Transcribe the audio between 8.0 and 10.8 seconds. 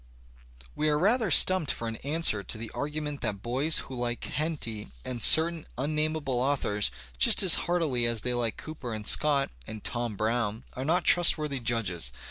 as they like Cooper and Scott and "Tom Brown"